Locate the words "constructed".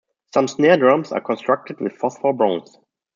1.21-1.79